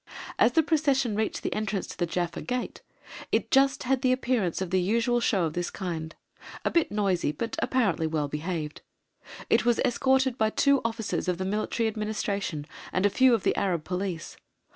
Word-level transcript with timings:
As 0.39 0.53
the 0.53 0.63
procession 0.63 1.15
reached 1.15 1.43
the 1.43 1.53
entrance 1.53 1.85
to 1.85 1.95
the 1.95 2.07
Jaffa 2.07 2.41
Gate 2.41 2.81
it 3.31 3.51
just 3.51 3.83
had 3.83 4.01
the 4.01 4.11
appearance 4.11 4.59
of 4.59 4.71
the 4.71 4.81
usual 4.81 5.19
show 5.19 5.43
of 5.43 5.53
this 5.53 5.69
kind 5.69 6.15
a 6.65 6.71
bit 6.71 6.91
noisy, 6.91 7.31
but 7.31 7.55
apparently 7.59 8.07
well 8.07 8.27
behaved. 8.27 8.81
It 9.47 9.63
was 9.63 9.77
escorted 9.85 10.39
by 10.39 10.49
two 10.49 10.81
officers 10.83 11.27
of 11.27 11.37
the 11.37 11.45
Military 11.45 11.85
Administration 11.87 12.65
and 12.91 13.05
a 13.05 13.11
few 13.11 13.35
of 13.35 13.43
the 13.43 13.55
Arab 13.55 13.83
police. 13.83 14.37